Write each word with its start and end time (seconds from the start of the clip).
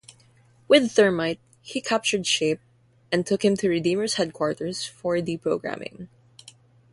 With 0.67 0.91
Thermite, 0.93 1.39
he 1.61 1.79
captured 1.79 2.25
Shape 2.25 2.59
and 3.11 3.23
took 3.23 3.45
him 3.45 3.55
to 3.57 3.69
Redeemers 3.69 4.15
headquarters 4.15 4.83
for 4.83 5.17
deprogramming. 5.17 6.07